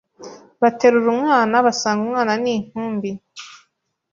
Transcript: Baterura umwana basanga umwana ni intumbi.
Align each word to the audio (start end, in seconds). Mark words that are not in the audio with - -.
Baterura 0.61 1.07
umwana 1.15 1.55
basanga 1.65 2.01
umwana 2.07 2.33
ni 2.43 2.51
intumbi. 2.57 3.09